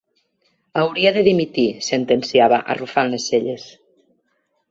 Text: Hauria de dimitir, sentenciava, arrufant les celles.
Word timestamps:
Hauria 0.79 1.11
de 1.17 1.21
dimitir, 1.27 1.65
sentenciava, 1.89 2.59
arrufant 2.75 3.13
les 3.13 3.27
celles. 3.33 3.67